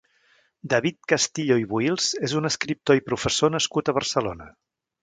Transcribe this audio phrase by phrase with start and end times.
[0.73, 4.55] David Castillo i Buïls és un escriptor i professor nascut a Barcelona.